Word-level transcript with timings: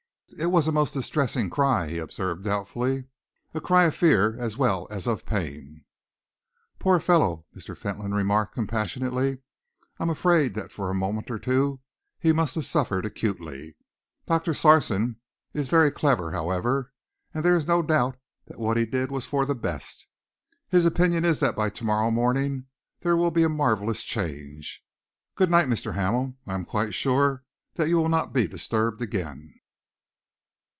"It 0.39 0.45
was 0.49 0.65
a 0.65 0.71
most 0.71 0.93
distressing 0.93 1.49
cry," 1.49 1.89
he 1.89 1.97
observed 1.97 2.45
doubtfully, 2.45 3.03
"a 3.53 3.59
cry 3.59 3.83
of 3.83 3.93
fear 3.93 4.37
as 4.39 4.57
well 4.57 4.87
as 4.89 5.05
of 5.05 5.25
pain." 5.25 5.83
"Poor 6.79 7.01
fellow!" 7.01 7.45
Mr. 7.53 7.77
Fentolin 7.77 8.13
remarked 8.13 8.55
compassionately. 8.55 9.39
"I 9.99 10.03
am 10.05 10.09
afraid 10.09 10.55
that 10.55 10.71
for 10.71 10.89
a 10.89 10.95
moment 10.95 11.29
or 11.29 11.37
two 11.37 11.81
he 12.17 12.31
must 12.31 12.55
have 12.55 12.65
suffered 12.65 13.05
acutely. 13.05 13.75
Doctor 14.25 14.53
Sarson 14.53 15.17
is 15.53 15.67
very 15.67 15.91
clever, 15.91 16.31
however, 16.31 16.93
and 17.33 17.43
there 17.43 17.55
is 17.57 17.67
no 17.67 17.81
doubt 17.81 18.15
that 18.45 18.57
what 18.57 18.77
he 18.77 18.85
did 18.85 19.11
was 19.11 19.25
for 19.25 19.45
the 19.45 19.53
best. 19.53 20.07
His 20.69 20.85
opinion 20.85 21.25
is 21.25 21.41
that 21.41 21.57
by 21.57 21.69
to 21.71 21.83
morrow 21.83 22.09
morning 22.09 22.67
there 23.01 23.17
will 23.17 23.31
be 23.31 23.43
a 23.43 23.49
marvellous 23.49 24.01
change. 24.01 24.81
Good 25.35 25.51
night, 25.51 25.67
Mr. 25.67 25.93
Hamel. 25.95 26.37
I 26.47 26.53
am 26.55 26.63
quite 26.63 26.93
sure 26.93 27.43
that 27.73 27.89
you 27.89 27.97
will 27.97 28.09
not 28.09 28.31
be 28.31 28.47
disturbed 28.47 29.01
again." 29.01 29.55